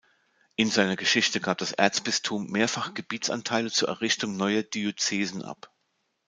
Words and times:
In 0.55 0.71
seiner 0.71 0.95
Geschichte 0.95 1.39
gab 1.39 1.59
das 1.59 1.73
Erzbistum 1.73 2.47
mehrfach 2.49 2.95
Gebietsanteile 2.95 3.69
zur 3.71 3.89
Errichtung 3.89 4.35
neuer 4.35 4.63
Diözesen 4.63 5.43
ab. 5.43 5.71